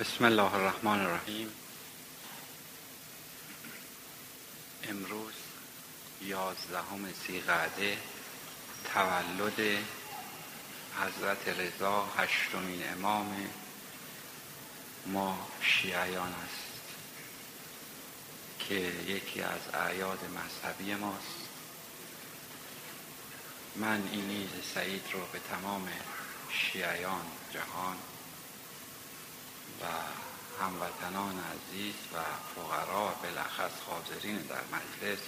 [0.00, 1.52] بسم الله الرحمن الرحیم.
[4.88, 5.32] امروز
[6.22, 7.98] یازدهم سیقعده
[8.94, 9.84] تولد
[11.00, 13.50] حضرت رضا هشتمین امام
[15.06, 16.94] ما شیعیان است
[18.58, 18.74] که
[19.06, 21.48] یکی از اعیاد مذهبی ماست.
[23.76, 25.88] من این عید سعید رو به تمام
[26.50, 27.96] شیعیان جهان
[29.80, 29.84] و
[30.62, 32.16] هموطنان عزیز و
[32.54, 35.18] فقرا بلخص حاضرین در مجلس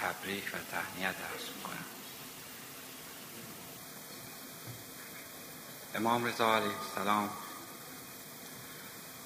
[0.00, 1.84] تبریک و تهنیت ارز می‌کنم.
[5.94, 7.30] امام رضا علیه السلام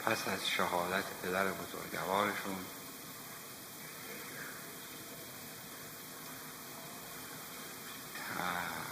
[0.04, 2.64] پس از شهادت پدر بزرگوارشون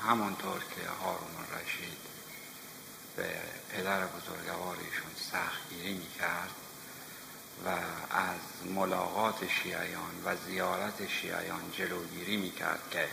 [0.08, 1.98] همانطور که هارون رشید
[3.16, 3.30] به
[3.70, 6.50] پدر بزرگوار ایشون سختگیری می‌کرد
[7.66, 7.68] و
[8.16, 13.08] از ملاقات شیعیان و زیارت شیعیان جلوگیری می‌کرد که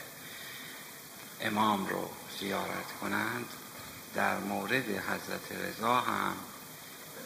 [1.42, 3.46] امام رو زیارت کنند.
[4.16, 6.38] در مورد حضرت رضا هم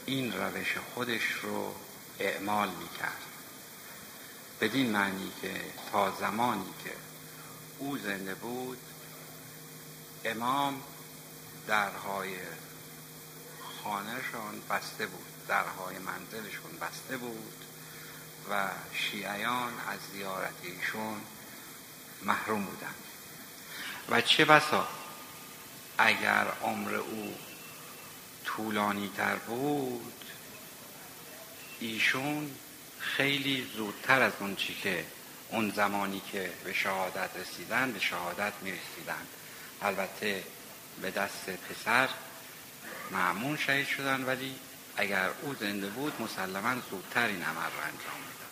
[0.05, 1.75] این روش خودش رو
[2.19, 3.21] اعمال می‌کرد.
[4.61, 6.91] بدین معنی که تا زمانی که
[7.77, 8.77] او زنده بود
[10.25, 10.81] امام
[11.67, 12.35] درهای
[13.83, 15.25] خانهشان بسته بود.
[15.47, 17.65] درهای منزلشون بسته بود
[18.49, 21.21] و شیعیان از زیارت ایشون
[22.23, 23.03] محروم بودند.
[24.09, 24.87] و چه بسا
[25.97, 27.35] اگر عمر او
[28.45, 30.25] طولانی تر بود
[31.79, 32.55] ایشون
[32.99, 35.05] خیلی زودتر از اون چی که
[35.49, 39.27] اون زمانی که به شهادت رسیدن به شهادت می رسیدن
[39.81, 40.43] البته
[41.01, 42.09] به دست پسر
[43.11, 44.55] معمون شهید شدن ولی
[44.97, 48.43] اگر او زنده بود مسلما زودتر این عمل را انجام می‌داد.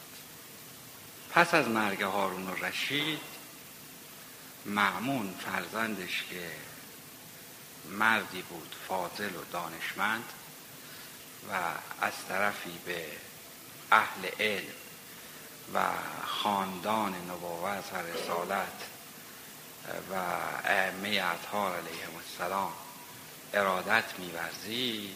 [1.30, 3.20] پس از مرگ هارون و رشید
[4.66, 6.52] معمون فرزندش که
[7.90, 10.26] مردی بود فاضل و دانشمند
[11.50, 11.54] و
[12.02, 13.06] از طرفی به
[13.92, 14.74] اهل علم
[15.74, 15.80] و
[16.26, 18.82] خاندان نبوت و رسالت
[20.12, 20.16] و
[20.66, 22.74] ائمه اطهار علیهم السلام
[23.54, 25.16] ارادت میورزید.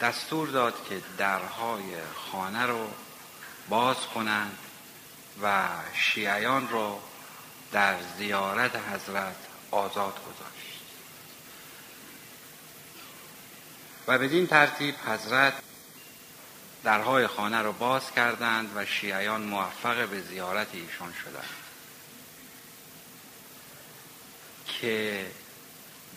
[0.00, 2.90] دستور داد که درهای خانه رو
[3.68, 4.58] باز کنند
[5.42, 7.00] و شیعیان رو
[7.72, 9.36] در زیارت حضرت
[9.70, 10.80] آزاد گذاشت.
[14.08, 15.54] و بدین ترتیب حضرت
[16.84, 21.48] درهای خانه رو باز کردند و شیعیان موفق به زیارت ایشان شدند.
[24.66, 25.26] که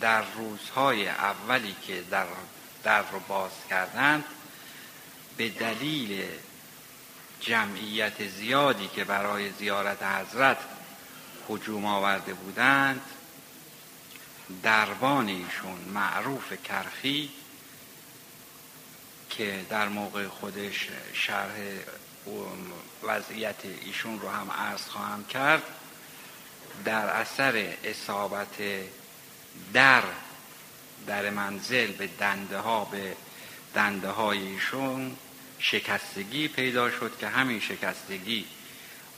[0.00, 2.26] در روزهای اولی که در,
[2.82, 4.24] در رو باز کردند
[5.36, 6.24] به دلیل
[7.40, 10.58] جمعیت زیادی که برای زیارت حضرت
[11.48, 13.00] حجوم آورده بودند
[14.62, 17.30] دربان ایشون معروف کرخی
[19.30, 21.52] که در موقع خودش شرح
[23.02, 25.62] وضعیت ایشون رو هم عرض خواهم کرد
[26.84, 28.56] در اثر اصابت
[29.72, 30.02] در
[31.06, 33.16] در منزل به دنده ها به
[33.74, 35.16] دنده هایشون
[35.58, 38.44] شکستگی پیدا شد که همین شکستگی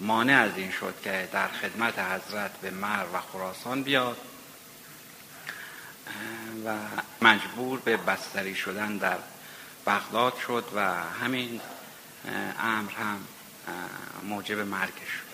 [0.01, 4.17] مانع از این شد که در خدمت حضرت به مر و خراسان بیاد
[6.65, 6.77] و
[7.23, 9.19] مجبور به بستری شدن در
[9.87, 11.61] بغداد شد و همین
[12.61, 13.25] امر هم
[14.23, 15.33] موجب مرگش شد.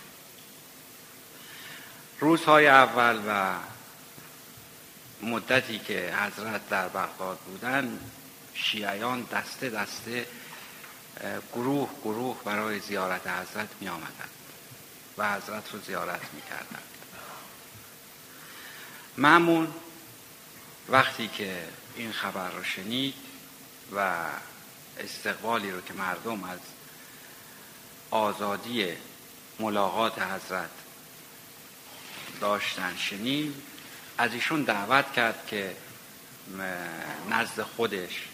[2.20, 3.54] روزهای اول و
[5.22, 8.00] مدتی که حضرت در بغداد بودن
[8.54, 10.26] شیعیان دسته دسته
[11.52, 14.30] گروه گروه برای زیارت حضرت می آمدند
[15.18, 16.88] و حضرت رو زیارت می کردند
[19.16, 19.74] معمون
[20.88, 21.64] وقتی که
[21.96, 23.14] این خبر رو شنید
[23.96, 24.24] و
[24.98, 26.58] استقبالی رو که مردم از
[28.10, 28.86] آزادی
[29.58, 30.70] ملاقات حضرت
[32.40, 33.54] داشتن شنید
[34.18, 35.76] از ایشون دعوت کرد که
[37.30, 38.28] نزد خودش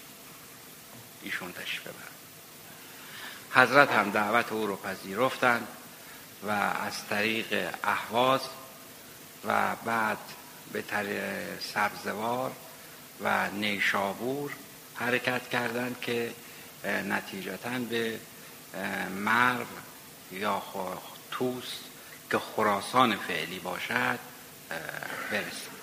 [1.22, 2.14] ایشون تشریف ببرد
[3.50, 5.68] حضرت هم دعوت او رو پذیرفتند
[6.42, 8.40] و از طریق احواز
[9.44, 10.18] و بعد
[10.72, 11.22] به طریق
[11.60, 12.52] سبزوار
[13.20, 14.52] و نیشابور
[14.94, 16.32] حرکت کردند که
[16.84, 18.18] نتیجتا به
[19.16, 19.66] مرو
[20.32, 20.62] یا
[21.30, 21.72] توس
[22.30, 24.18] که خراسان فعلی باشد
[25.30, 25.73] برسند.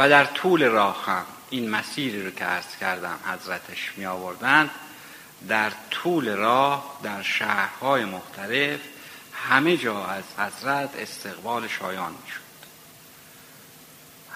[0.00, 4.70] و در طول راه هم این مسیری رو که عرض کردم حضرتش می آوردند
[5.48, 8.80] در طول راه در شهرهای مختلف
[9.32, 12.40] همه جا از حضرت استقبال شایان می شد.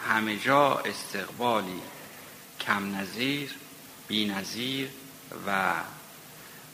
[0.08, 1.82] همه جا استقبالی
[2.60, 3.54] کم نظیر
[4.08, 4.88] بی نظیر
[5.46, 5.72] و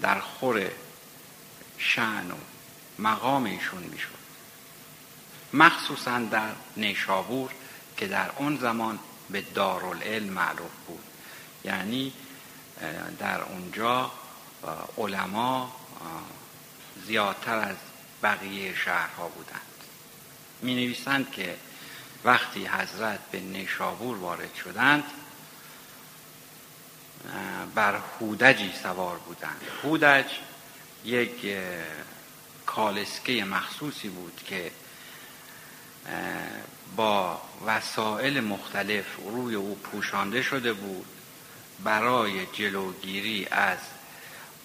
[0.03, 0.71] در خور
[1.79, 2.37] شعن و
[2.99, 4.21] مقام ایشون می شد.
[5.53, 7.51] مخصوصا در نیشابور
[8.01, 8.99] که در اون زمان
[9.31, 11.05] به دارالعلم معروف بود.
[11.65, 12.13] یعنی
[13.19, 14.13] در اونجا
[14.99, 15.77] علما
[17.07, 17.77] زیادتر از
[18.23, 19.61] بقیه شهرها بودند.
[20.63, 21.57] می نویسند که
[22.25, 25.05] وقتی حضرت به نیشابور وارد شدند
[27.75, 29.61] بر هودجی سوار بودند.
[29.83, 30.27] هودج
[31.05, 31.57] یک
[32.67, 34.71] کالسکه مخصوصی بود که
[36.97, 41.07] با وسایل مختلف روی او پوشانده شده بود
[41.85, 43.79] برای جلوگیری از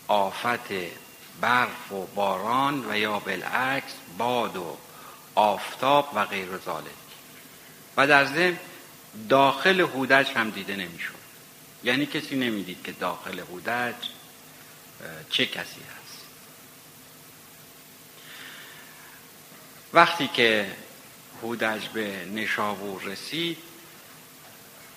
[0.08, 0.74] آفت
[1.42, 4.78] برف و باران و یا بالعکس باد و
[5.36, 6.86] آفتاب و غیر ذالک
[7.98, 8.60] و در ضمن
[9.30, 11.16] داخل هودج هم دیده نمی‌شد.
[11.84, 13.96] یعنی کسی نمی‌دید که داخل هودج
[15.30, 16.26] چه کسی هست.
[19.94, 20.72] وقتی که
[21.42, 23.58] هودج به نشاور رسید.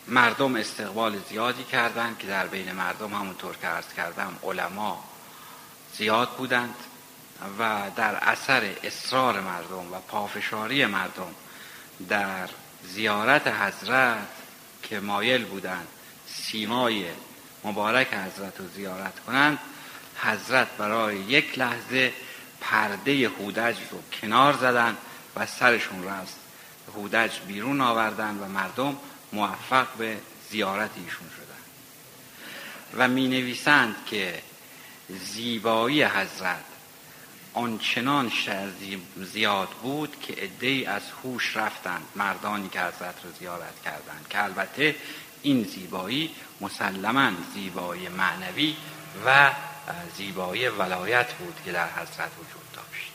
[0.08, 5.04] مردم استقبال زیادی کردند که در بین مردم همونطور که عرض کردم علما
[5.96, 6.74] زیاد بودند
[7.58, 11.34] و در اثر اصرار مردم و پافشاری مردم
[12.08, 12.48] در
[12.84, 14.28] زیارت حضرت
[14.82, 15.88] که مایل بودند
[16.26, 17.04] سیمای
[17.64, 19.58] مبارک حضرت رو زیارت کنند
[20.22, 22.12] حضرت برای یک لحظه
[22.60, 24.96] پرده هودج رو کنار زدند
[25.38, 26.28] و سرشون رو از
[26.94, 28.96] هودج بیرون آوردن و مردم
[29.32, 30.18] موفق به
[30.50, 31.58] زیارت ایشون شدن.
[32.94, 34.42] و می نویسند که
[35.08, 36.64] زیبایی حضرت
[37.54, 38.32] آنچنان
[39.16, 44.26] زیاد بود که عدهای از هوش رفتند مردانی که حضرت رو زیارت کردند.
[44.30, 44.96] که البته
[45.42, 48.76] این زیبایی مسلما زیبایی معنوی
[49.26, 49.50] و
[50.16, 53.12] زیبایی ولایت بود که در حضرت وجود داشت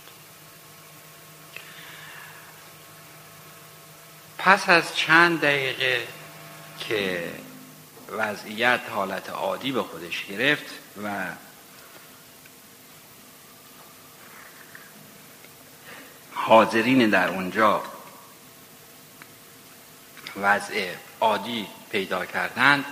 [4.43, 6.07] پس از چند دقیقه
[6.79, 7.31] که
[8.09, 10.65] وضعیت حالت عادی به خودش گرفت
[11.03, 11.25] و
[16.33, 17.83] حاضرین در اونجا
[20.35, 22.85] وضع عادی پیدا کردند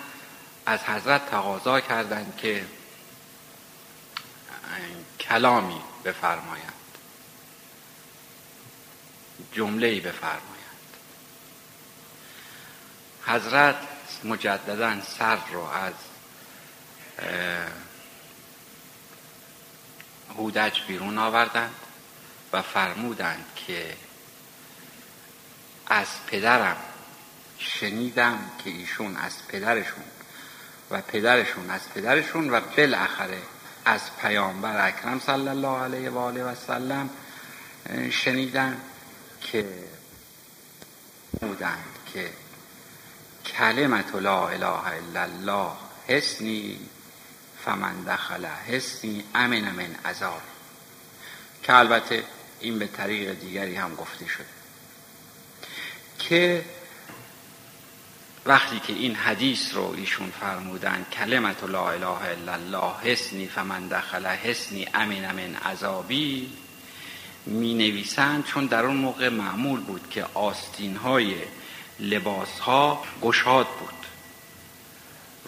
[0.65, 2.65] از حضرت تقاضا کردند که
[5.19, 6.73] کلامی بفرمایند.
[9.53, 10.50] جمله بفرمایند.
[13.25, 13.75] حضرت
[14.23, 15.93] مجددا سر رو از
[20.37, 21.75] هودج بیرون آوردند
[22.53, 23.97] و فرمودند که
[25.87, 26.77] از پدرم
[27.57, 30.03] شنیدم که ایشون از پدرشون
[30.91, 33.41] و پدرشون از پدرشون و بالاخره
[33.85, 37.09] از پیامبر اکرم صلی الله علیه و آله و سلم
[38.11, 38.81] شنیدن
[39.41, 39.65] که
[41.41, 42.29] بودند که
[43.61, 45.71] کلمت لا اله الا الله.
[46.07, 46.79] حسنی.
[47.65, 49.23] فمن دخل حسنی.
[49.35, 50.41] امن من عذاب.
[51.63, 52.23] که البته
[52.59, 54.45] این به طریق دیگری هم گفته شده.
[56.19, 56.65] که
[58.45, 64.25] وقتی که این حدیث رو ایشون فرمودن کلمت لا اله الا الله حسنی فمن دخل
[64.25, 66.53] حسنی امن من عذابی
[67.45, 71.35] می نویسند چون در اون موقع معمول بود که آستین های
[71.99, 74.01] لباس ها گشاد بود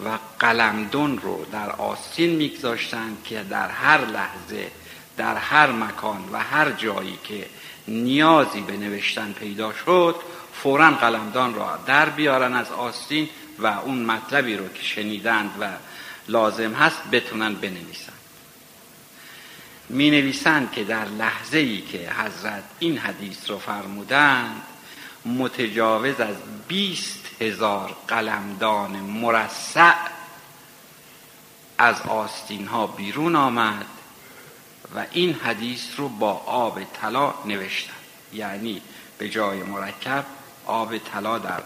[0.06, 4.72] و قلمدون رو در آستین میگذاشتند که در هر لحظه
[5.18, 7.46] در هر مکان و هر جایی که
[7.88, 10.16] نیازی به نوشتن پیدا شد
[10.54, 15.70] فورا قلمدان را در بیارن از آستین و اون مطلبی رو که شنیدند و
[16.28, 18.14] لازم هست بتونن بنویسن.
[19.90, 24.62] می نویسند که در لحظه ای که حضرت این حدیث رو فرمودند
[25.26, 26.36] متجاوز از
[26.68, 29.96] بیست هزار قلمدان مرسع
[31.78, 33.86] از آستین ها بیرون آمد
[34.96, 37.94] و این حدیث رو با آب طلا نوشتن.
[38.34, 38.82] یعنی
[39.18, 40.26] به جای مرکب
[40.66, 41.64] آب طلا در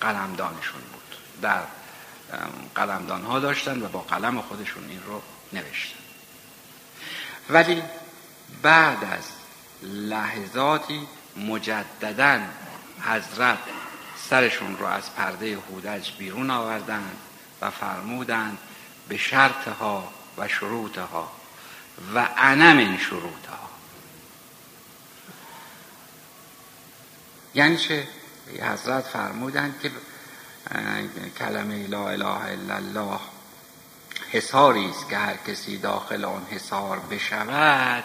[0.00, 1.16] قلمدانشون بود.
[1.42, 1.60] در
[2.74, 5.22] قلمدان ها داشتن و با قلم خودشون این رو
[5.52, 5.98] نوشتن.
[7.50, 7.82] ولی
[8.62, 9.24] بعد از
[9.82, 12.40] لحظاتی مجددا
[13.00, 13.58] حضرت
[14.30, 17.16] سرشون رو از پرده هودج بیرون آوردند
[17.60, 18.58] و فرمودند
[19.08, 21.32] به شرطها و شروطها
[22.14, 23.68] و انا من شروطها.
[27.54, 28.08] یعنی چه؟
[28.62, 29.90] حضرت فرمودند که
[31.38, 33.20] کلمه لا اله الا الله
[34.30, 38.04] حساری است که هر کسی داخل آن حسار بشود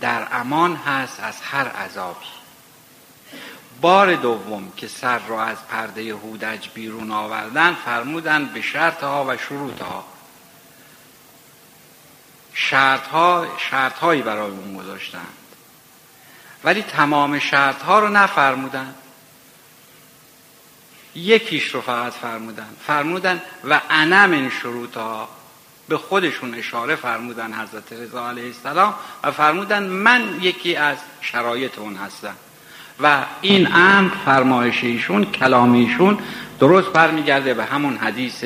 [0.00, 2.26] در امان هست از هر عذابی.
[3.80, 9.36] بار دوم که سر را از پرده هودج بیرون آوردن فرمودن به شرط ها و
[9.36, 10.04] شروط ها
[12.54, 15.34] شرط, ها شرط هایی برای اون گذاشتند.
[16.64, 18.94] ولی تمام شرط ها رو نفرمودن
[21.14, 25.28] یکیش رو فقط فرمودن فرمودن و انا من شروط ها
[25.90, 28.94] به خودشون اشاره فرمودن حضرت رضا علیه السلام
[29.24, 32.34] و فرمودن من یکی از شرایط اون هستم.
[33.02, 36.18] و این امر فرمایش ایشون کلام ایشون
[36.60, 38.44] درست برمیگرده به همون حدیث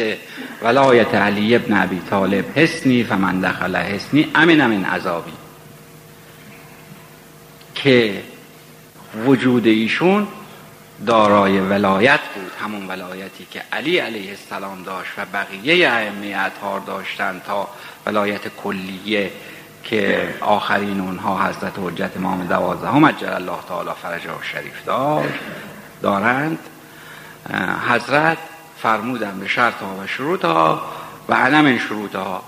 [0.62, 5.32] ولایت علی ابن ابی طالب حسنی فمن دخل حسنی امن امن عذابی.
[7.74, 8.22] که
[9.26, 10.28] وجود ایشون
[11.06, 12.52] دارای ولایت بود.
[12.64, 17.68] همون ولایتی که علی علیه السلام داشت و بقیه ائمه اطهار داشتند تا
[18.06, 19.30] ولایت کلیه
[19.84, 25.34] که آخرین اونها حضرت حجت امام دوازدهم عجل الله تعالی فرجه و شریف داشت.
[26.02, 26.58] دارند.
[27.88, 28.38] حضرت
[28.82, 30.82] فرمودن به شرط ها و شروط ها
[31.28, 32.42] و علم این شروط ها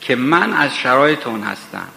[0.00, 1.88] که من از شرایط اون هستم.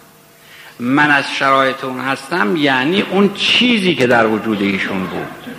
[0.80, 5.54] من از شرایط اون هستم یعنی اون چیزی که در وجود ایشون بود.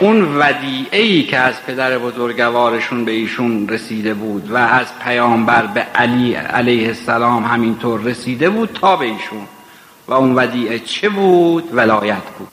[0.00, 5.80] اون ودیعه ای که از پدر بزرگوارشون به ایشون رسیده بود و از پیامبر به
[5.80, 9.46] علی علیه السلام همینطور رسیده بود تا به ایشون.
[10.08, 12.48] و اون ودیعه چه بود؟ ولایت بود.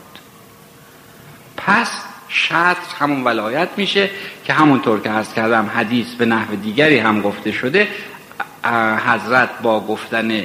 [1.58, 4.10] پس شرط همون ولایت میشه
[4.46, 7.88] که همونطور که عرض کردم حدیث به نحو دیگری هم گفته شده
[9.08, 10.44] حضرت با گفتن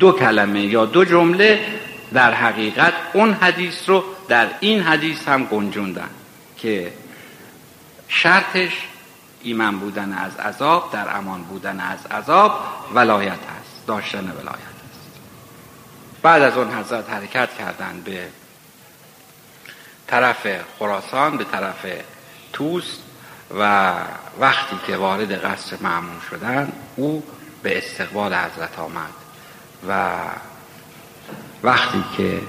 [0.00, 1.66] دو کلمه یا دو جمله
[2.12, 6.10] در حقیقت اون حدیث رو در این حدیث هم گنجوندن
[6.56, 6.92] که
[8.08, 8.72] شرطش
[9.42, 12.60] ایمان بودن از عذاب در امان بودن از عذاب
[12.94, 15.10] ولایت هست داشتن ولایت هست
[16.22, 18.28] بعد از اون حضرت حرکت کردن به
[20.06, 20.46] طرف
[20.78, 21.86] خراسان به طرف
[22.52, 22.98] توس
[23.58, 23.94] و
[24.40, 27.22] وقتی که وارد قصر معمون شدن او
[27.62, 29.17] به استقبال حضرت آمد.
[29.88, 30.10] و
[31.62, 32.40] وقتی که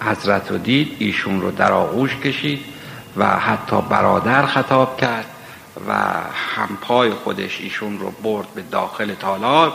[0.00, 2.64] حضرت رو دید ایشون رو در آغوش کشید
[3.16, 5.26] و حتی برادر خطاب کرد
[5.88, 5.92] و
[6.56, 9.72] همپای خودش ایشون رو برد به داخل تالار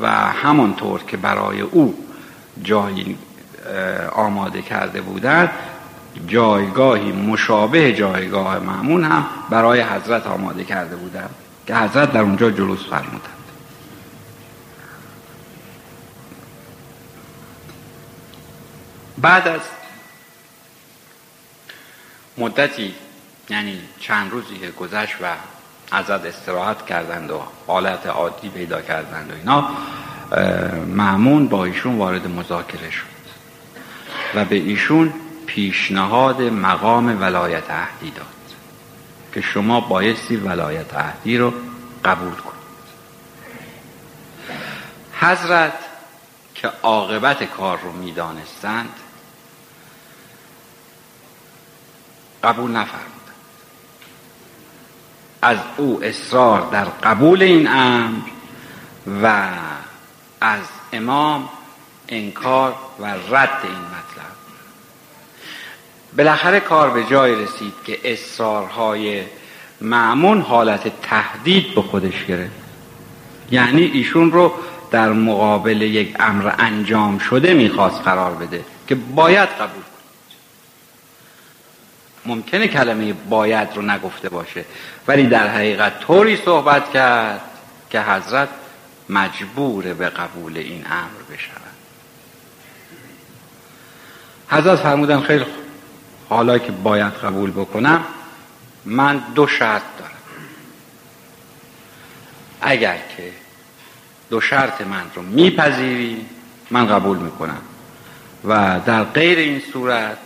[0.00, 1.94] و همانطور که برای او
[2.62, 3.18] جایی
[4.12, 5.50] آماده کرده بودند
[6.26, 11.30] جایگاهی مشابه جایگاه معمون هم برای حضرت آماده کرده بودند
[11.66, 13.41] که حضرت در اونجا جلوس فرمودند.
[19.22, 19.60] بعد از
[22.38, 22.94] مدتی
[23.50, 25.26] یعنی چند روزی که گذشت و
[25.92, 29.70] ازت استراحت کردند و حالت عادی پیدا کردند و اینا
[30.86, 33.12] معمون با ایشون وارد مذاکره شد
[34.34, 35.12] و به ایشون
[35.46, 38.26] پیشنهاد مقام ولایت عهدی داد
[39.34, 41.52] که شما بایستی ولایت عهدی رو
[42.04, 42.62] قبول کنید.
[45.20, 45.72] حضرت
[46.54, 48.90] که عاقبت کار رو می‌دانستند
[52.44, 53.12] قبول نفرمود.
[55.42, 58.18] از او اصرار در قبول این امر
[59.22, 59.48] و
[60.40, 60.60] از
[60.92, 61.48] امام
[62.08, 64.32] انکار و رد این مطلب.
[66.16, 69.22] بالاخره کار به جای رسید که اصرارهای
[69.80, 72.52] معمون حالت تهدید به خودش گرفت.
[73.50, 74.52] یعنی ایشون رو
[74.90, 79.82] در مقابل یک امر انجام شده می‌خواست قرار بده که باید قبول
[82.26, 84.64] ممکنه کلمه باید رو نگفته باشه.
[85.08, 87.40] ولی در حقیقت طوری صحبت کرد
[87.90, 88.48] که حضرت
[89.08, 91.72] مجبور به قبول این امر بشود.
[94.48, 95.44] حضرت فرمودن خیلی
[96.28, 98.04] حالا که باید قبول بکنم
[98.84, 100.12] من دو شرط دارم.
[102.60, 103.30] اگر که
[104.30, 106.26] دو شرط من رو میپذیری
[106.70, 107.60] من قبول می‌کنم.
[108.44, 110.18] و در غیر این صورت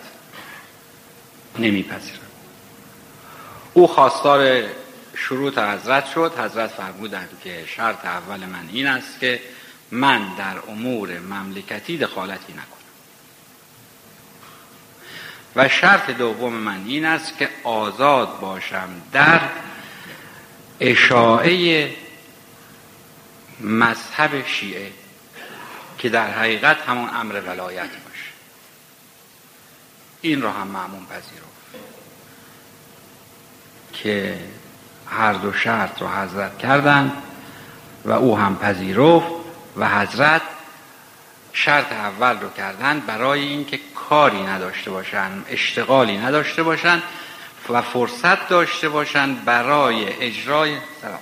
[1.61, 2.19] نمیپذیرم.
[3.75, 4.63] او خواستار
[5.15, 6.33] شروط حضرت شد.
[6.39, 9.41] حضرت فرمودند که شرط اول من این است که
[9.91, 12.77] من در امور مملکتی دخالتی نکنم.
[15.57, 19.41] و شرط دوم من این است که آزاد باشم در
[20.81, 21.91] اشاعه
[23.61, 24.93] مذهب شیعه
[25.99, 27.91] که در حقیقت همون امر ولایت
[30.27, 31.47] این را هم معمون پذیرفت
[33.93, 34.39] که
[35.11, 37.13] هر دو شرط رو حضرت کردند
[38.05, 39.27] و او هم پذیرفت
[39.77, 40.43] و حضرت
[41.53, 47.03] شرط اول رو کردن برای اینکه کاری نداشته باشن اشتغالی نداشته باشن
[47.69, 51.19] و فرصت داشته باشن برای اجرای سلام.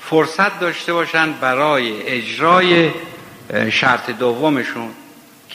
[0.00, 2.90] فرصت داشته باشن برای اجرای
[3.70, 4.94] شرط دومشون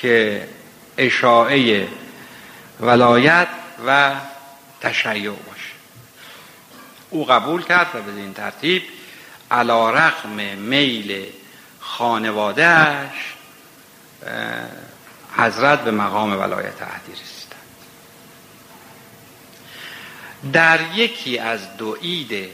[0.04, 0.48] که
[0.98, 1.88] اشاعه
[2.80, 3.48] ولایت
[3.88, 4.16] و
[4.82, 5.74] تشیع باشه.
[7.10, 8.84] او قبول کرد و به این ترتیب
[9.52, 11.26] علا رقم میل
[11.80, 13.34] خانوادهش
[15.38, 17.62] حضرت به مقام ولایت عهدی رسیدند.
[20.54, 22.50] در یکی از دو عید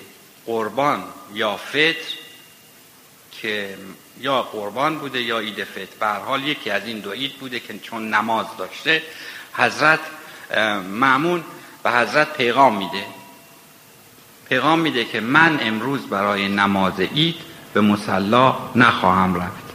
[0.45, 1.03] قربان
[1.33, 2.18] یا فطر
[3.41, 3.77] که
[4.19, 5.95] یا قربان بوده یا عید فطر.
[5.99, 9.03] به حال یکی از این دو عید بوده که چون نماز داشته
[9.53, 9.99] حضرت
[10.89, 11.43] معمون
[11.83, 13.05] به حضرت پیغام میده.
[14.49, 17.35] پیغام میده که من امروز برای نماز عید
[17.73, 19.69] به مسلا نخواهم رفت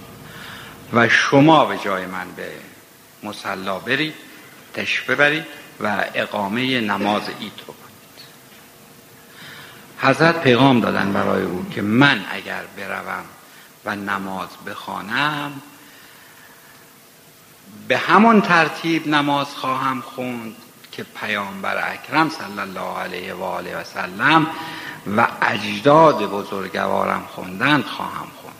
[0.92, 2.50] و شما به جای من به
[3.22, 4.14] مسلا برید
[4.74, 5.44] تشف ببرید
[5.80, 7.84] و اقامه نماز عید رو کنید.
[9.98, 13.24] حضرت پیغام دادن برای او که من اگر بروم
[13.84, 15.52] و نماز بخوانم.
[17.88, 20.56] به همان ترتیب نماز خواهم خوند
[20.92, 24.46] که پیامبر اکرم صلی الله علیه و آله و سلم
[25.16, 28.54] و اجداد بزرگوارم خوندند خواهم خوند.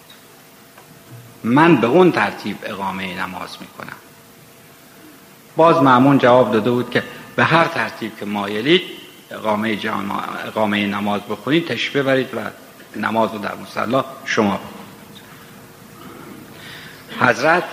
[1.45, 3.97] من به اون ترتیب اقامه نماز می‌کنم.
[5.57, 7.03] باز معمون جواب داده بود که
[7.37, 8.83] به هر ترتیب که مایلید
[9.31, 9.79] اقامه,
[10.47, 12.41] اقامه نماز بخونید تشبه برید و
[12.97, 14.84] نماز رو در مسلا شما بخونید
[17.21, 17.65] حضرت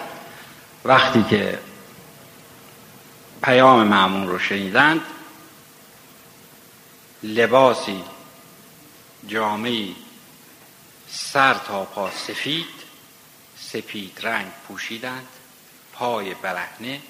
[0.85, 1.59] وقتی که
[3.43, 5.01] پیام معمون رو شنیدند
[7.23, 8.03] لباسی
[9.27, 9.95] جامعی
[11.09, 12.65] سر تا پا سفید
[13.57, 15.27] سپید رنگ پوشیدند
[15.93, 17.01] پای برهنه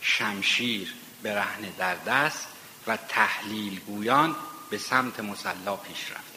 [0.00, 2.46] شمشیر برهنه در دست
[2.86, 4.36] و تحلیل گویان
[4.70, 6.31] به سمت مسلا پیش رفتند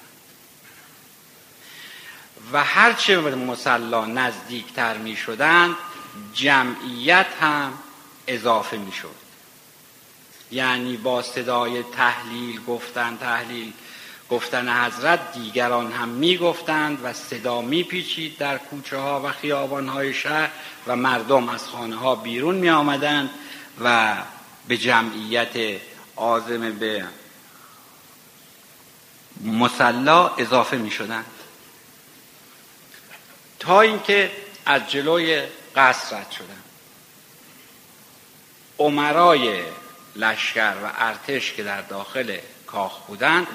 [2.54, 5.76] و هرچه به مسلا نزدیکتر می شدند
[6.34, 7.74] جمعیت هم
[8.28, 9.26] اضافه می شد.
[10.52, 13.74] یعنی با صدای تحلیل گفتن تحلیل
[14.30, 19.88] گفتن حضرت دیگران هم می گفتند و صدا می پیچید در کوچه ها و خیابان
[19.88, 20.50] های شهر
[20.88, 23.30] و مردم از خانه ها بیرون می آمدند
[23.84, 24.16] و
[24.68, 25.82] به جمعیت
[26.16, 27.06] آزم به
[29.44, 31.26] مسلا اضافه می شدند.
[33.66, 34.32] تا اینکه
[34.66, 35.44] از جلوی
[35.76, 36.64] قصر رد شدند
[38.80, 39.64] عمرای
[40.16, 43.48] لشکر و ارتش که در داخل کاخ بودند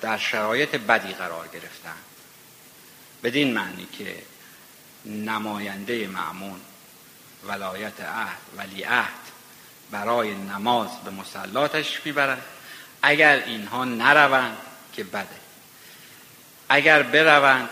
[0.00, 2.04] در شرایط بدی قرار گرفتند
[3.22, 4.16] بدین معنی که
[5.04, 6.60] نماینده معمون
[7.44, 9.24] ولایت عهد ولی عهد
[9.90, 12.42] برای نماز به مسلاتش می‌برند
[13.02, 14.56] اگر اینها نروند
[14.92, 15.28] که بده.
[16.68, 17.68] اگر بروند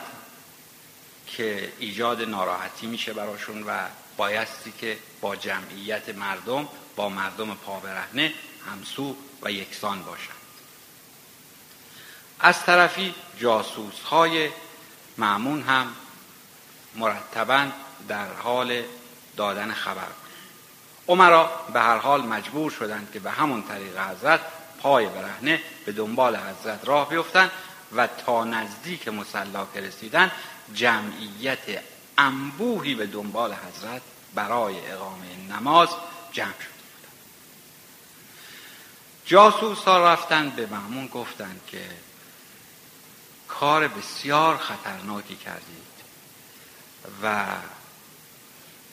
[1.37, 3.79] که ایجاد ناراحتی میشه براشون و
[4.17, 8.33] بایستی که با جمعیت مردم با مردم پابرهنه
[8.71, 10.37] همسو و یکسان باشند
[12.41, 14.51] از طرفی جاسوس های
[15.19, 15.87] معمون هم
[16.95, 17.67] مرتبا
[18.09, 18.83] در حال
[19.37, 20.09] دادن خبر
[21.09, 24.41] عمرا به هر حال مجبور شدند که به همون طریق حضرت
[24.79, 27.51] پای برهنه به دنبال حضرت راه بیفتند
[27.97, 30.31] و تا نزدیک مسلا که رسیدن
[30.75, 31.83] جمعیت
[32.19, 34.03] انبوهی به دنبال حضرت
[34.35, 35.89] برای اقامه نماز
[36.33, 36.73] جمع شد.
[39.27, 41.91] جاسوس ها رفتن به معمون گفتند که
[43.49, 45.93] کار بسیار خطرناکی کردید
[47.23, 47.47] و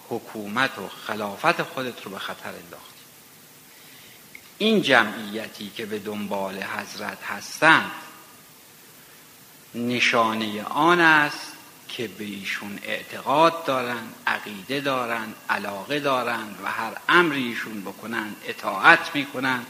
[0.10, 3.00] حکومت و خلافت خودت رو به خطر انداختید
[4.58, 7.92] این جمعیتی که به دنبال حضرت هستند
[9.76, 11.52] نشانه آن است
[11.89, 19.15] که به ایشون اعتقاد دارن عقیده دارن علاقه دارن و هر امری ایشون بکنن اطاعت
[19.15, 19.67] می‌کنند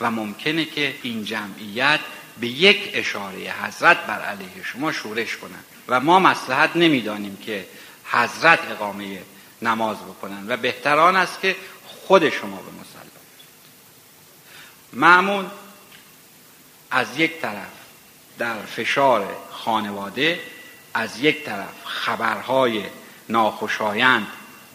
[0.00, 2.00] و ممکنه که این جمعیت
[2.40, 7.66] به یک اشاره حضرت بر علیه شما شورش کنند و ما مسلحت نمی‌دانیم که
[8.04, 9.22] حضرت اقامه
[9.62, 13.02] نماز بکنن و بهتران است که خود شما به مصلا
[14.92, 15.50] معمون
[16.90, 17.70] از یک طرف
[18.38, 20.40] در فشار خانواده
[20.94, 22.84] از یک طرف خبرهای
[23.28, 24.26] ناخوشایند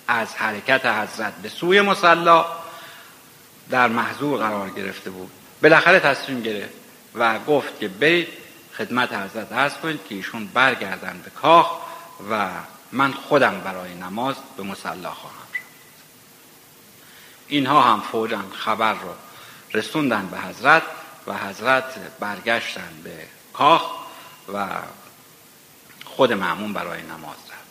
[0.07, 2.45] از حرکت حضرت به سوی مسلا
[3.69, 5.31] در محضور قرار گرفته بود.
[5.63, 6.73] بالاخره تصمیم گرفت
[7.15, 8.27] و گفت که برید
[8.77, 11.71] خدمت حضرت عرض کنید که ایشون برگردن به کاخ
[12.29, 12.49] و
[12.91, 15.65] من خودم برای نماز به مسلا خواهم رفت
[17.47, 19.09] اینها هم فوجا خبر رو
[19.73, 20.83] رسوندن به حضرت
[21.27, 21.83] و حضرت
[22.19, 23.15] برگشتن به
[23.53, 23.91] کاخ
[24.53, 24.67] و
[26.17, 27.67] خود معمون برای نماز رفت.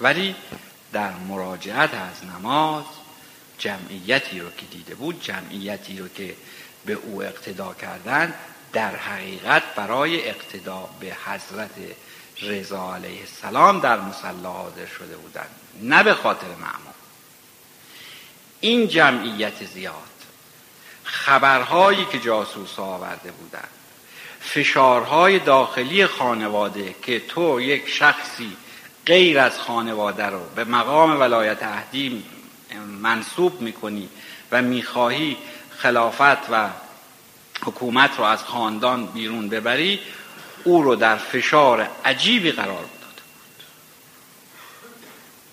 [0.00, 0.34] ولی
[0.92, 2.84] در مراجعت از نماز
[3.58, 6.36] جمعیتی رو که دیده بود جمعیتی رو که
[6.86, 8.34] به او اقتدا کردن
[8.72, 11.70] در حقیقت برای اقتدا به حضرت
[12.42, 15.50] رضا علیه السلام در مسلا حاضر شده بودند
[15.82, 16.94] نه به خاطر معمون
[18.60, 19.94] این جمعیت زیاد
[21.04, 23.77] خبرهایی که جاسوس آورده بودند
[24.40, 28.56] فشارهای داخلی خانواده که تو یک شخصی
[29.06, 32.24] غیر از خانواده رو به مقام ولایت اهدی
[33.02, 34.08] منصوب می‌کنی
[34.52, 35.36] و می‌خواهی
[35.70, 36.70] خلافت و
[37.62, 40.00] حکومت رو از خاندان بیرون ببری
[40.64, 43.22] او رو در فشار عجیبی قرار داده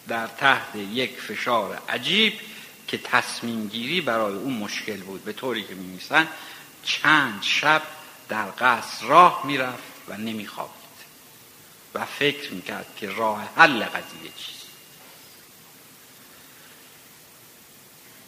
[0.07, 2.33] در تحت یک فشار عجیب
[2.87, 5.25] که تصمیم گیری برای اون مشکل بود.
[5.25, 5.99] به طوری که می
[6.83, 7.81] چند شب
[8.29, 10.85] در قصر راه می‌رفت و نمیخوابید.
[11.93, 14.65] و فکر می‌کرد که راه حل قضیه چیست.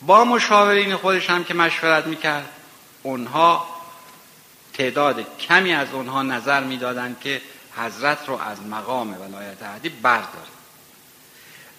[0.02, 2.50] با مشاورین خودش هم که مشورت می‌کرد
[3.04, 3.68] اونها
[4.74, 7.42] تعداد کمی از اونها نظر می‌دادند که
[7.78, 10.58] حضرت رو از مقام ولایت عهدی برداره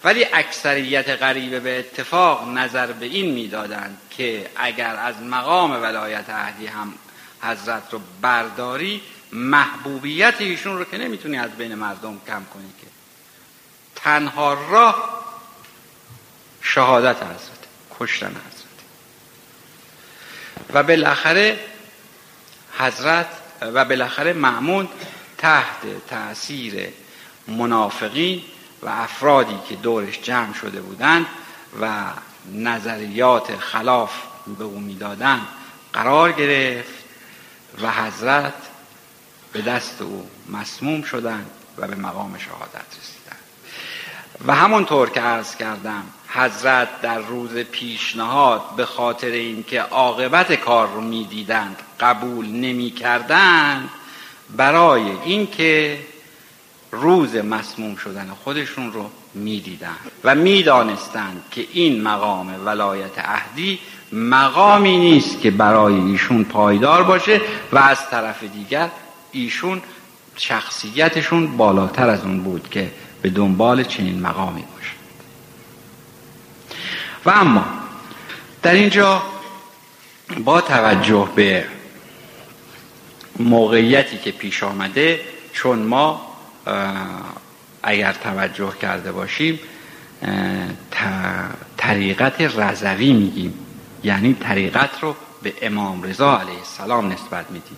[0.03, 6.67] ولی اکثریت غریبه به اتفاق نظر به این می‌دادند که اگر از مقام ولایت عهدی
[6.67, 6.93] هم
[7.41, 12.87] حضرت رو برداری محبوبیت ایشون رو که نمی‌تونی از بین مردم کم کنی که.
[13.95, 15.25] تنها راه
[16.61, 17.59] شهادت حضرت
[17.99, 18.65] کشتن حضرت.
[20.73, 21.59] و بالاخره
[22.77, 23.27] حضرت
[23.61, 24.89] و بالاخره معمون
[25.37, 26.87] تحت تاثیر
[27.47, 28.43] منافقین
[28.81, 31.25] و افرادی که دورش جمع شده بودند
[31.81, 32.03] و
[32.53, 34.11] نظریات خلاف
[34.57, 35.47] به او می‌دادند
[35.93, 36.98] قرار گرفت.
[37.81, 38.53] و حضرت
[39.53, 43.39] به دست او مسموم شدند و به مقام شهادت رسیدند
[44.47, 51.01] و همونطور که عرض کردم حضرت در روز پیشنهاد به خاطر اینکه عاقبت کار رو
[51.01, 53.89] می‌دیدند قبول نمی‌کردند
[54.57, 55.99] برای اینکه
[56.91, 63.79] روز مسموم شدن خودشون رو می‌دیدند و می‌دانستند که این مقام ولایت اهدی
[64.13, 67.41] مقامی نیست که برای ایشون پایدار باشه
[67.71, 68.89] و از طرف دیگر
[69.31, 69.81] ایشون
[70.35, 72.91] شخصیتشون بالاتر از اون بود که
[73.21, 74.91] به دنبال چنین مقامی باشه.
[77.25, 77.65] و اما
[78.61, 79.23] در اینجا
[80.45, 81.65] با توجه به
[83.39, 85.19] موقعیتی که پیش آمده
[85.53, 86.21] چون ما
[87.83, 89.59] اگر توجه کرده باشیم
[91.77, 93.53] طریقت رضوی میگیم.
[94.03, 97.77] یعنی طریقت رو به امام رضا علیه السلام نسبت میدیم.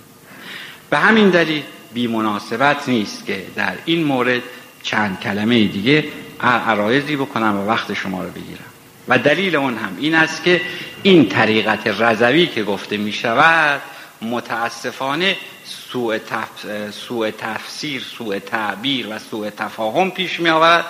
[0.90, 4.42] به همین دلیل بی مناسبت نیست که در این مورد
[4.84, 6.06] چند کلمه دیگه
[6.42, 8.66] عرایزی بکنم و وقت شما رو بگیرم.
[9.08, 10.62] و دلیل اون هم این است که
[11.04, 13.82] این طریقت رضوی که گفته می شود
[14.22, 20.86] متاسفانه سوء, تفسیر سوء تعبیر و سوء تفاهم پیش می آورد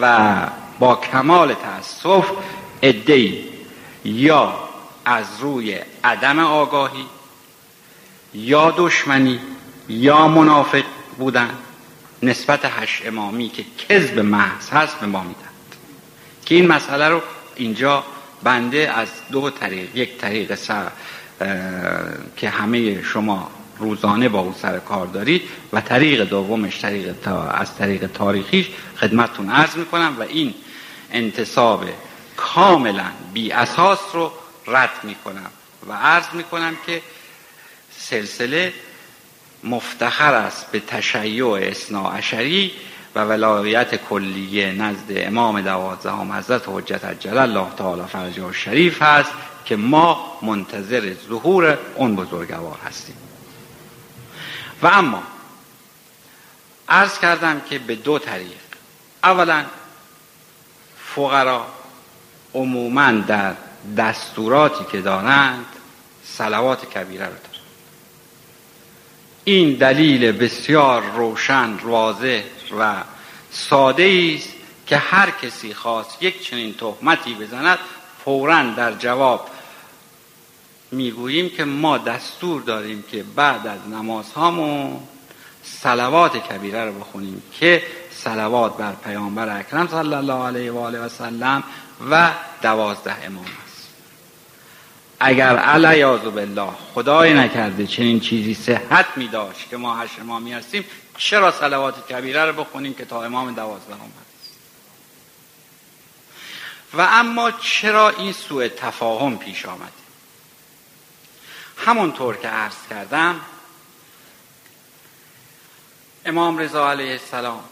[0.00, 0.36] و
[0.78, 2.30] با کمال تاسف
[2.82, 3.44] ادهی
[4.04, 4.69] یا
[5.10, 7.04] از روی عدم آگاهی
[8.34, 9.40] یا دشمنی
[9.88, 10.84] یا منافق
[11.18, 11.50] بودن
[12.22, 15.50] نسبت هش امامی که کذب محض هست به ما میدن.
[16.46, 17.22] که این مسئله رو
[17.56, 18.04] اینجا
[18.42, 20.90] بنده از دو طریق یک طریق سر
[22.36, 25.42] که همه شما روزانه با او سر کار دارید
[25.72, 30.54] و طریق دومش طریق تا از طریق تاریخیش خدمتتون عرض می‌کنم و این
[31.12, 31.84] انتصاب
[32.36, 34.32] کاملا بی اساس رو
[34.70, 35.50] رد می‌کنم
[35.88, 37.02] و عرض می‌کنم که
[37.98, 38.72] سلسله
[39.64, 42.72] مفتخر است به تشیع اصنا عشری
[43.14, 49.30] و ولایت کلیه نزد امام دوازدهم حضرت حجت عجل الله تعالی فرجه شریف هست
[49.64, 53.16] که ما منتظر ظهور اون بزرگوار هستیم.
[54.82, 55.22] و اما
[56.88, 58.60] عرض کردم که به دو طریق.
[59.24, 59.64] اولا
[61.14, 61.66] فقرا
[62.54, 63.54] عموما در
[63.96, 65.66] دستوراتی که دارند
[66.24, 67.50] سلوات کبیره رو دارند.
[69.44, 72.42] این دلیل بسیار روشن واضح
[72.78, 72.94] و
[73.50, 74.48] ساده است
[74.86, 77.78] که هر کسی خواست یک چنین تهمتی بزند
[78.24, 79.48] فورا در جواب
[80.90, 85.00] می‌گوییم که ما دستور داریم که بعد از نمازهامون
[85.62, 91.08] سلوات کبیره رو بخونیم که سلوات بر پیامبر اکرم صلی الله علیه و آله و
[91.08, 91.62] سلم
[92.10, 92.30] و
[92.62, 93.69] دوازده امام است.
[95.20, 100.84] اگر علیاذ بالله خدای نکرده چنین چیزی صحت می داشت که ما هشت امامی هستیم
[101.18, 104.50] چرا سلوات کبیره رو بخونیم که تا امام دوازده است
[106.94, 109.92] و اما چرا این سوء تفاهم پیش آمد؟
[111.76, 113.40] همونطور که عرض کردم
[116.24, 117.64] امام رضا علیه السلام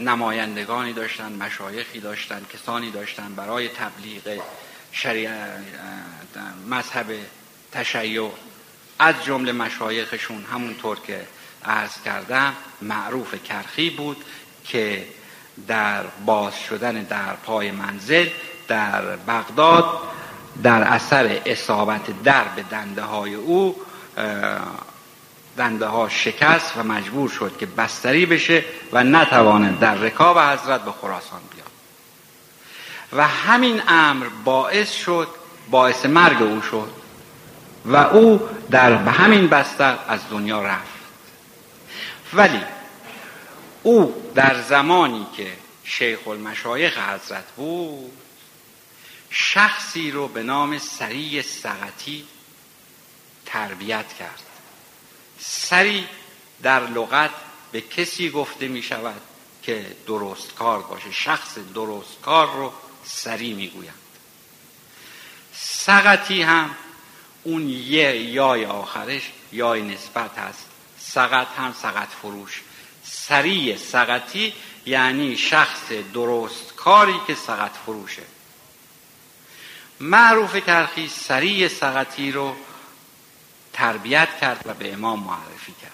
[0.00, 4.42] نمایندگانی داشتن مشایخی داشتن کسانی داشتن برای تبلیغ
[4.92, 5.30] شریع
[6.68, 7.06] مذهب
[7.72, 8.30] تشیع.
[8.98, 11.26] از جمله مشایخشون همونطور که
[11.64, 14.24] عرض کردم معروف کرخی بود
[14.64, 15.06] که
[15.66, 18.28] در باز شدن در پای منزل
[18.68, 20.00] در بغداد
[20.62, 23.76] در اثر اصابت در به دنده های او
[25.58, 30.92] دنده ها شکست و مجبور شد که بستری بشه و نتوانه در رکاب حضرت به
[30.92, 31.68] خراسان بیاد.
[33.12, 35.28] و همین امر باعث شد
[35.70, 36.90] باعث مرگ او شد
[37.84, 40.98] و او در همین بستر از دنیا رفت.
[42.34, 42.60] ولی
[43.82, 45.52] او در زمانی که
[45.84, 48.12] شیخ المشایخ حضرت بود
[49.30, 52.24] شخصی رو به نام سری سقطی
[53.46, 54.47] تربیت کرد.
[55.38, 56.08] سری
[56.62, 57.30] در لغت
[57.72, 59.20] به کسی گفته می شود
[59.62, 61.12] که درست کار باشه.
[61.12, 62.72] شخص درست کار رو
[63.04, 63.94] سری می گویند
[65.52, 66.70] سقطی هم
[67.42, 70.66] اون یه یای آخرش یای نسبت هست.
[70.98, 72.62] سقط هم سقط فروش.
[73.04, 74.54] سری سقطی
[74.86, 78.22] یعنی شخص درست کاری که سقط فروشه.
[80.00, 82.56] معروف کرخی سری سقطی رو
[83.78, 85.92] تربیت کرد و به امام معرفی کرد.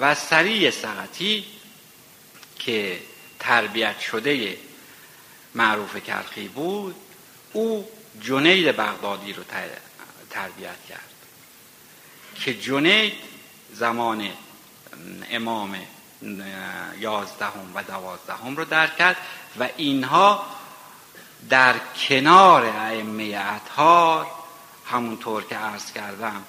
[0.00, 1.44] و سری سقطی
[2.58, 3.00] که
[3.38, 4.56] تربیت شده
[5.54, 6.96] معروف کرخی بود
[7.52, 7.88] او
[8.20, 9.42] جنید بغدادی رو
[10.30, 11.14] تربیت کرد.
[12.34, 13.12] که جنید
[13.72, 14.28] زمان
[15.30, 15.76] امام
[16.98, 19.16] یازدهم و دوازدهم رو درک کرد
[19.60, 20.46] و اینها
[21.48, 21.74] در
[22.08, 24.37] کنار ائمه اطهار
[24.90, 26.44] همونطور که عرض کردم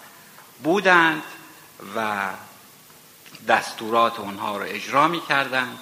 [0.63, 1.23] بودند
[1.95, 2.30] و
[3.47, 5.80] دستورات اونها رو اجرا می کردند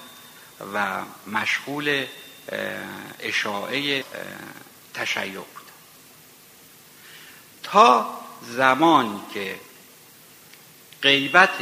[0.73, 2.05] و مشغول
[3.19, 4.03] اشاعه
[4.93, 5.71] تشیع بود.
[7.63, 9.59] تا زمانی که
[11.01, 11.59] غیبت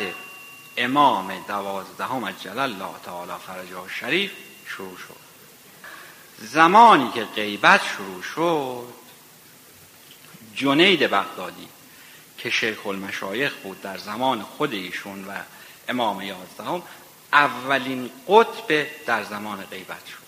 [0.78, 4.32] امام دوازدهم از جلال الله تعالی فرجه شریف
[4.68, 5.26] شروع شد.
[6.38, 9.05] زمانی که غیبت شروع شد
[10.56, 11.68] جنید بغدادی
[12.38, 15.32] که شیخ المشایخ بود در زمان خود ایشون و
[15.88, 16.84] امام یازدهم
[17.34, 20.26] اولین قطب در زمان غیبت شد.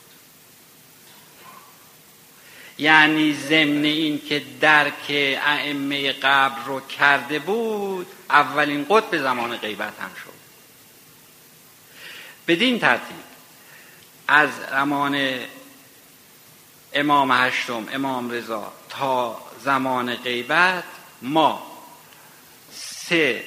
[2.77, 5.05] یعنی ضمن این که درک
[5.45, 10.37] ائمه قبل رو کرده بود اولین قطب زمان غیبت هم شد.
[12.47, 13.17] بدین ترتیب
[14.27, 15.39] از زمان
[16.93, 20.83] امام هشتم امام رضا تا زمان غیبت
[21.21, 21.77] ما.
[22.71, 23.43] سه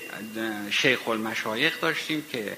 [0.70, 2.56] شیخ المشایخ داشتیم که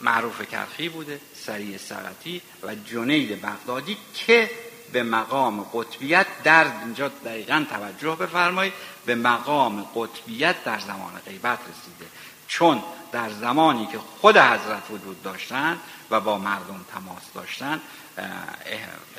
[0.00, 4.50] معروف کرخی بوده سری سقطی و جنید بغدادی که
[4.92, 8.72] به مقام قطبیت در اینجا دقیقا توجه بفرمایید
[9.06, 12.10] به مقام قطبیت در زمان غیبت رسیده.
[12.48, 15.78] چون در زمانی که خود حضرت وجود داشتند
[16.10, 17.80] و با مردم تماس داشتند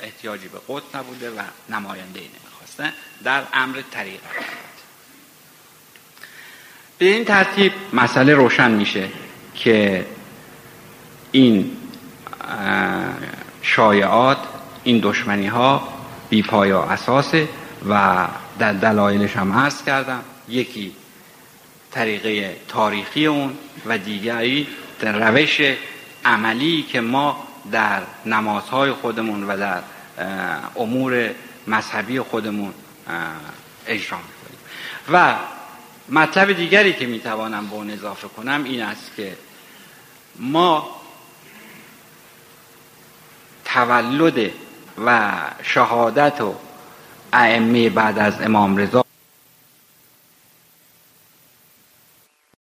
[0.02, 2.92] احتیاجی به قطب نبوده و نماینده ای نمی‌خواستن
[3.24, 4.20] در امر طریق
[6.98, 9.08] به این ترتیب مسئله روشن میشه
[9.54, 10.06] که
[11.32, 11.76] این
[13.62, 14.38] شایعات
[14.84, 15.88] این دشمنی ها
[16.30, 17.48] بی پایا اساسه
[17.88, 18.26] و
[18.58, 20.24] در دلایلش هم عرض کردم.
[20.48, 20.96] یکی
[21.94, 24.66] طریقه تاریخی اون و دیگری
[25.00, 25.60] در روش
[26.24, 29.82] عملی که ما در نمازهای خودمون و در
[30.76, 31.30] امور
[31.66, 32.74] مذهبی خودمون
[33.86, 34.58] اجرا می‌کنیم.
[35.12, 35.34] و
[36.08, 39.36] مطلب دیگری که می‌توانم به اون اضافه کنم این است که
[40.38, 41.00] ما
[43.64, 44.50] تولد
[45.06, 46.54] و شهادت و
[47.32, 49.03] ائمه بعد از امام رضا